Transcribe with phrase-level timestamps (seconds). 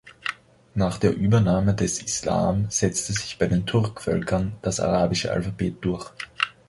[0.73, 6.09] Nach der Übernahme des Islam setzte sich bei den Turkvölkern das arabische Alphabet durch.